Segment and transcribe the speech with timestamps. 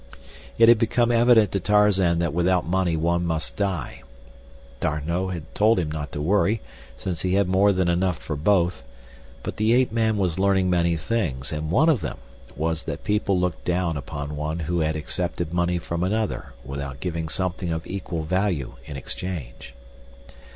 [0.57, 4.01] It had become evident to Tarzan that without money one must die.
[4.79, 6.59] D'Arnot had told him not to worry,
[6.97, 8.81] since he had more than enough for both,
[9.43, 12.17] but the ape man was learning many things and one of them
[12.55, 17.71] was that people looked down upon one who accepted money from another without giving something
[17.71, 19.75] of equal value in exchange.